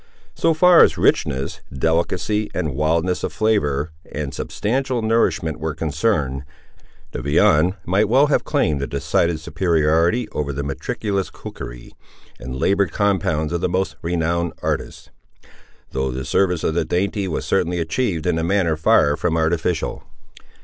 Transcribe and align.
So 0.33 0.55
far 0.55 0.81
as 0.83 0.97
richness, 0.97 1.61
delicacy, 1.71 2.49
and 2.55 2.73
wildness 2.73 3.23
of 3.23 3.31
flavour, 3.31 3.91
and 4.11 4.33
substantial 4.33 5.03
nourishment 5.03 5.59
were 5.59 5.75
concerned, 5.75 6.43
the 7.11 7.21
viand 7.21 7.75
might 7.85 8.09
well 8.09 8.25
have 8.25 8.43
claimed 8.43 8.81
a 8.81 8.87
decided 8.87 9.39
superiority 9.39 10.27
over 10.29 10.53
the 10.53 10.63
meretricious 10.63 11.29
cookery 11.31 11.93
and 12.39 12.55
laboured 12.59 12.91
compounds 12.91 13.53
of 13.53 13.61
the 13.61 13.69
most 13.69 13.95
renowned 14.01 14.53
artist; 14.63 15.11
though 15.91 16.09
the 16.09 16.25
service 16.25 16.63
of 16.63 16.73
the 16.73 16.83
dainty 16.83 17.27
was 17.27 17.45
certainly 17.45 17.77
achieved 17.77 18.25
in 18.25 18.39
a 18.39 18.43
manner 18.43 18.75
far 18.75 19.15
from 19.15 19.37
artificial. 19.37 20.03